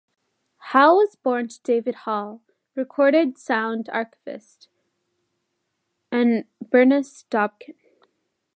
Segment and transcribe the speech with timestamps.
[0.71, 2.41] Hall was born to David Hall,
[2.73, 4.67] recorded sound archivist,
[6.11, 7.75] and Bernice Dobkin.